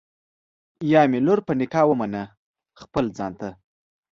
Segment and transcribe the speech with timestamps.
[0.91, 2.21] یا مي لور په نکاح ومنه
[2.81, 3.49] خپل ځان ته